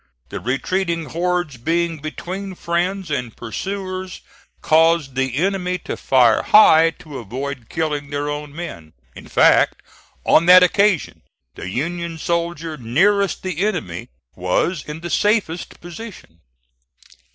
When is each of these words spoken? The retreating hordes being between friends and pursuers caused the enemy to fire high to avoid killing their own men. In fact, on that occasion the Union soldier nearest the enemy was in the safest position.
The 0.29 0.39
retreating 0.39 1.05
hordes 1.11 1.57
being 1.57 1.99
between 1.99 2.55
friends 2.55 3.11
and 3.11 3.37
pursuers 3.37 4.21
caused 4.63 5.13
the 5.13 5.37
enemy 5.37 5.77
to 5.85 5.95
fire 5.95 6.41
high 6.41 6.89
to 6.97 7.19
avoid 7.19 7.69
killing 7.69 8.09
their 8.09 8.27
own 8.27 8.51
men. 8.55 8.93
In 9.15 9.27
fact, 9.27 9.83
on 10.25 10.47
that 10.47 10.63
occasion 10.63 11.21
the 11.53 11.69
Union 11.69 12.17
soldier 12.17 12.77
nearest 12.77 13.43
the 13.43 13.63
enemy 13.63 14.09
was 14.35 14.83
in 14.83 15.01
the 15.01 15.09
safest 15.11 15.79
position. 15.79 16.39